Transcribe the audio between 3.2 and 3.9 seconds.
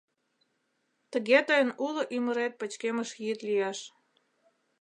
йӱд лиеш.